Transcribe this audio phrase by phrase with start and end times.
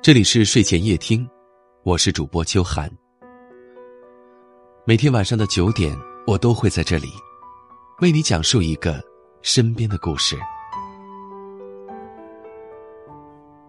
[0.00, 1.28] 这里是睡前夜听，
[1.82, 2.88] 我是主播秋寒。
[4.84, 7.08] 每天晚上的九点，我都会在这里
[8.00, 9.02] 为你讲述一个
[9.42, 10.38] 身边的故事。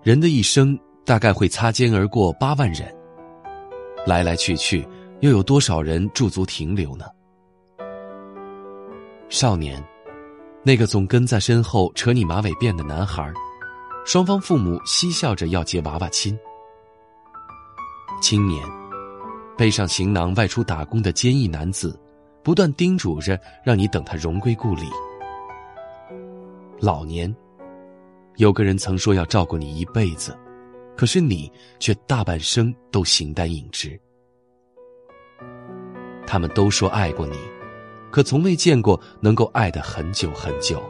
[0.03, 2.95] 人的一生大概会擦肩而过八万人，
[4.05, 4.87] 来来去去，
[5.21, 7.05] 又有多少人驻足停留呢？
[9.29, 9.83] 少年，
[10.63, 13.33] 那个总跟在身后扯你马尾辫的男孩。
[14.05, 16.37] 双方父母嬉笑着要结娃娃亲。
[18.21, 18.65] 青年，
[19.57, 21.97] 背上行囊外出打工的坚毅男子，
[22.43, 24.83] 不断叮嘱着让你等他荣归故里。
[26.79, 27.33] 老年，
[28.37, 30.37] 有个人曾说要照顾你一辈子，
[30.97, 33.99] 可是你却大半生都形单影只。
[36.25, 37.37] 他们都说爱过你，
[38.11, 40.81] 可从未见过能够爱的很久很久。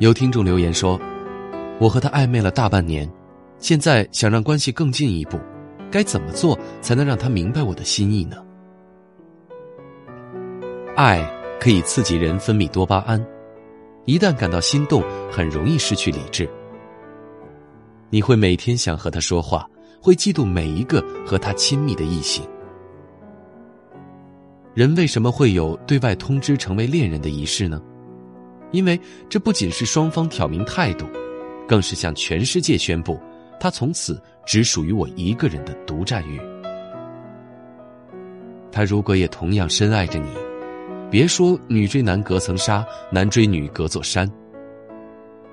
[0.00, 0.98] 有听众留言说
[1.78, 3.06] ：“我和他暧昧了大半年，
[3.58, 5.38] 现在想让关系更进一步，
[5.90, 8.38] 该怎么做才能让他明白我的心意呢？”
[10.96, 11.22] 爱
[11.60, 13.22] 可以刺激人分泌多巴胺，
[14.06, 16.48] 一旦感到心动，很容易失去理智。
[18.08, 19.68] 你会每天想和他说话，
[20.00, 22.42] 会嫉妒每一个和他亲密的异性。
[24.72, 27.82] 人为什么会有对外通知成为恋人的仪式呢？
[28.72, 31.06] 因为这不仅是双方挑明态度，
[31.66, 33.20] 更是向全世界宣布，
[33.58, 36.40] 他从此只属于我一个人的独占欲。
[38.72, 40.28] 他如果也同样深爱着你，
[41.10, 44.30] 别说女追男隔层纱，男追女隔座山。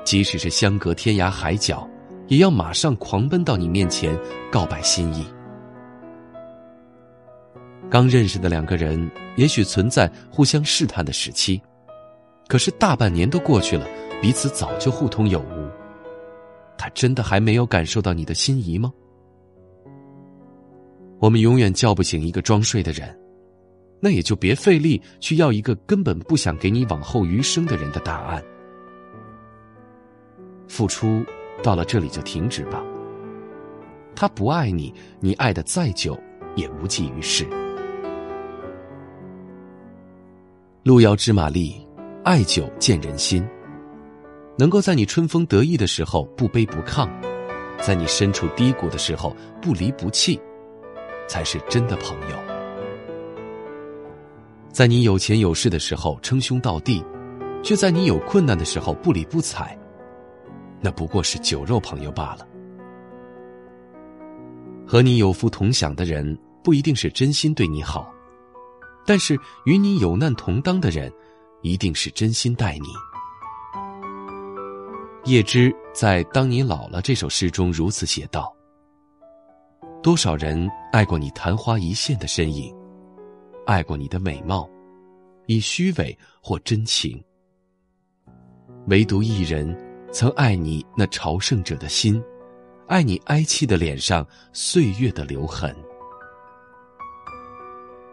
[0.03, 1.89] 即使是相隔天涯海角，
[2.27, 4.17] 也要马上狂奔到你面前
[4.52, 5.25] 告白心意。
[7.89, 11.61] 刚认识的两个人，也许存在互相试探的时期。
[12.47, 13.85] 可是大半年都过去了，
[14.21, 15.69] 彼此早就互通有无。
[16.77, 18.93] 他真的还没有感受到你的心仪吗？
[21.19, 23.19] 我们永远叫不醒一个装睡的人，
[23.99, 28.43] 那也就别费力去要一个根本不想给你往后余生的人的答案。
[30.67, 31.25] 付出
[31.63, 32.83] 到了这里就停止吧。
[34.15, 36.15] 他不爱你，你爱的再久
[36.55, 37.47] 也无济于事。
[40.83, 41.86] 路遥知马力。
[42.27, 43.42] 爱久见人心，
[44.58, 47.10] 能够在你春风得意的时候不卑不亢，
[47.80, 50.37] 在你身处低谷的时候不离不弃，
[51.30, 52.36] 才是真的朋友。
[54.73, 57.02] 在你有钱有势的时候称兄道弟，
[57.64, 59.80] 却在你有困难的时候不理不睬，
[60.82, 62.45] 那不过是酒肉朋友罢了。
[64.86, 68.14] 和你有福同享的人不一定是真心对你好，
[69.05, 71.10] 但是与你有难同当的人。
[71.61, 72.87] 一定是真心待你。
[75.25, 78.55] 叶芝在《当你老了》这首诗中如此写道
[80.01, 82.73] ：“多少人爱过你昙花一现的身影，
[83.65, 84.69] 爱过你的美貌，
[85.47, 87.21] 以虚伪或真情。
[88.87, 89.77] 唯独一人
[90.13, 92.23] 曾爱你那朝圣者的心，
[92.87, 95.75] 爱你哀戚的脸上岁月的留痕。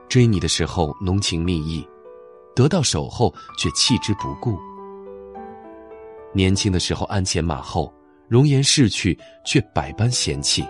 [0.09, 1.87] 追你的时候浓情蜜意。”
[2.55, 4.59] 得到手后却弃之不顾，
[6.33, 7.93] 年轻的时候鞍前马后，
[8.29, 10.65] 容颜逝去却百般嫌弃。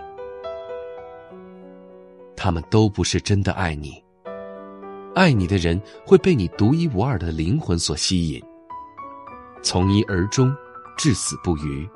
[2.35, 4.03] 他们都不是真的爱你，
[5.13, 8.43] 爱你的人会被你独一无二的灵魂所吸引，
[9.61, 10.53] 从一而终，
[10.97, 11.87] 至死不渝，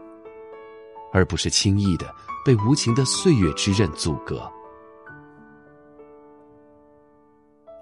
[1.12, 2.14] 而不是轻易的
[2.46, 4.50] 被无情的岁月之刃阻隔。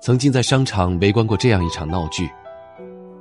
[0.07, 2.29] 曾经在商场围观过这样一场闹剧：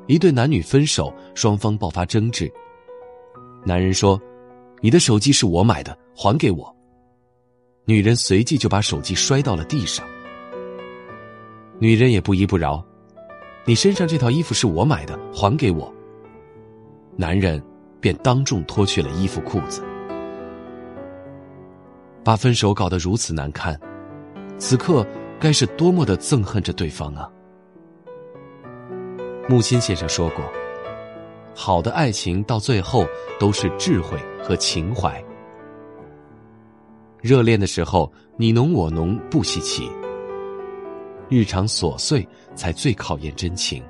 [0.07, 2.49] 一对男女分手，双方爆发争执。
[3.65, 4.21] 男人说
[4.81, 6.77] ：“你的手机是我买的，还给我。”
[7.87, 10.07] 女人随即就把手机摔到了地上。
[11.81, 12.81] 女人也不依不饶
[13.67, 15.93] ：“你身上这套衣服是我买的，还给我。”
[17.19, 17.61] 男人
[18.01, 19.83] 便当众脱去了衣服裤子，
[22.23, 23.77] 把分手搞得如此难看。
[24.57, 25.05] 此刻。
[25.39, 27.31] 该是多么的憎恨着对方啊！
[29.49, 30.45] 木心先生说过
[31.55, 33.07] ：“好的爱情到最后
[33.39, 35.23] 都是智慧和情怀。
[37.21, 39.89] 热恋的时候你侬我侬不稀奇，
[41.29, 43.83] 日常琐碎才最考验真情。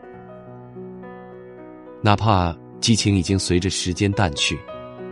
[2.02, 4.58] 哪怕激情已经随着时间淡去，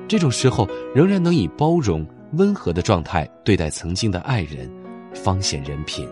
[0.08, 4.70] 这种时候仍然能以包容、温和的状态对待曾经的爱人，
[5.14, 6.08] 方显人品。”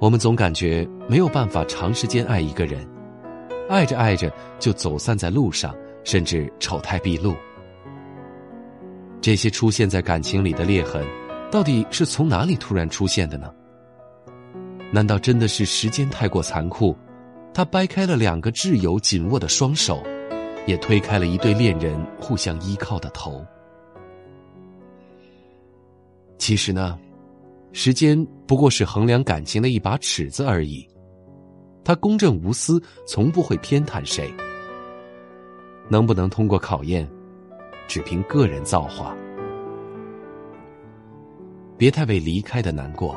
[0.00, 2.86] 我们总感觉没有办法长时间爱一个人，
[3.68, 5.74] 爱着爱着就走散在路上，
[6.04, 7.34] 甚至丑态毕露。
[9.20, 11.04] 这些出现在感情里的裂痕，
[11.50, 13.52] 到底是从哪里突然出现的呢？
[14.92, 16.96] 难道真的是时间太过残酷，
[17.52, 20.00] 他掰开了两个挚友紧握的双手，
[20.64, 23.44] 也推开了一对恋人互相依靠的头？
[26.38, 26.96] 其实呢，
[27.80, 30.84] 时间不过是衡量感情的一把尺子而已，
[31.84, 34.34] 它公正无私，从不会偏袒谁。
[35.88, 37.08] 能不能通过考验？
[37.86, 39.16] 只凭个人造化，
[41.76, 43.16] 别太为离开的难过。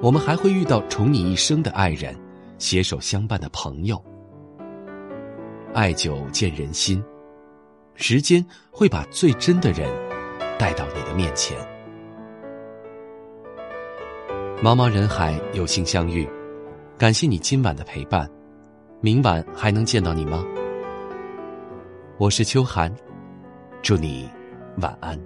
[0.00, 2.18] 我们还会遇到宠你一生的爱人，
[2.56, 4.02] 携手相伴的朋友。
[5.74, 7.04] 爱久见人心，
[7.96, 9.86] 时间会把最真的人
[10.58, 11.54] 带到你的面前。
[14.60, 16.28] 茫茫人海，有幸相遇，
[16.98, 18.28] 感谢你今晚的陪伴。
[19.00, 20.44] 明晚还能见到你吗？
[22.18, 22.92] 我是秋寒。
[23.82, 24.28] 祝你
[24.78, 25.16] 晚安。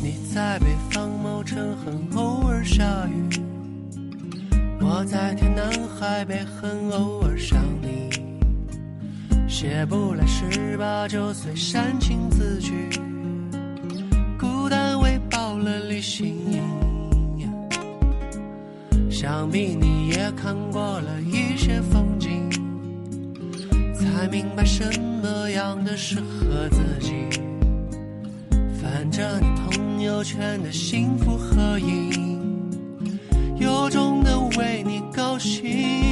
[0.00, 3.28] 你在北方某城很偶尔下雨，
[4.80, 7.23] 我在天南海北很偶尔。
[9.56, 12.90] 写不来十八九岁煽情字句，
[14.36, 16.60] 孤单喂饱了理性。
[19.08, 22.50] 想必你也看过了一些风景，
[23.94, 24.84] 才明白什
[25.22, 27.14] 么样的适合自己。
[28.82, 32.68] 翻着你朋友圈的幸福合影，
[33.56, 36.03] 由衷的为你高兴。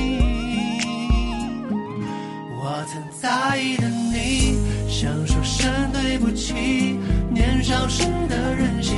[2.82, 4.58] 我曾在意的你，
[4.88, 6.98] 想说声对不起。
[7.30, 8.96] 年少时的任性，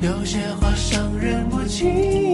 [0.00, 2.33] 有些话伤人不轻。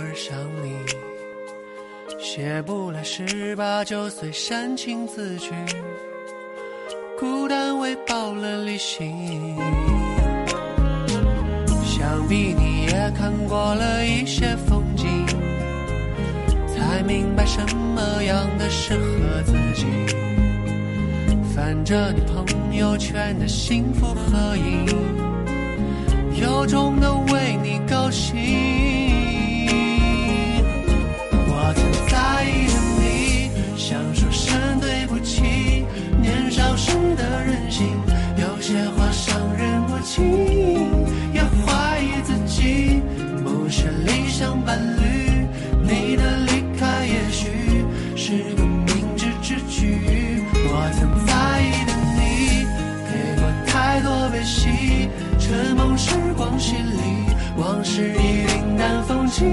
[0.00, 0.74] 而想你，
[2.18, 5.50] 写不来十八九岁煽情字句，
[7.18, 9.58] 孤单喂饱了旅行。
[11.84, 15.26] 想必你也看过了一些风景，
[16.66, 19.84] 才明白什么样的适合自己。
[21.54, 24.86] 翻着你朋友圈的幸福合影，
[26.40, 28.99] 由衷的为你高兴。
[37.16, 37.86] 的任性，
[38.36, 40.86] 有些话伤人不轻。
[41.32, 43.02] 要怀疑自己，
[43.44, 45.46] 不是理想伴侣。
[45.82, 47.84] 你的离开，也许
[48.16, 50.44] 是个明智之举。
[50.52, 52.64] 我曾在意的你，
[53.08, 59.50] 给过太多悲喜，承蒙时光洗礼，往事已云淡风轻。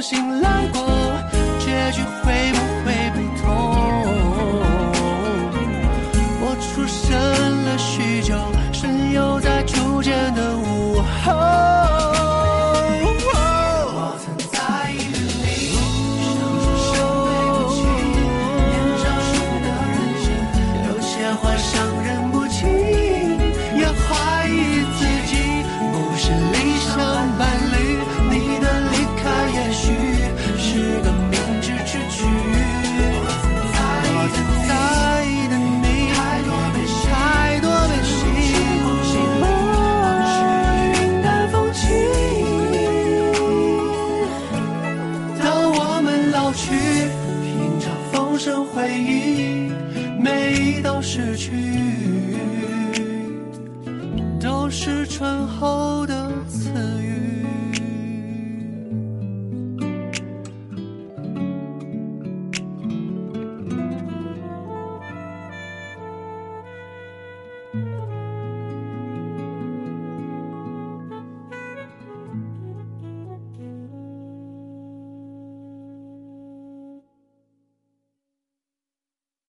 [0.00, 0.95] 醒来过，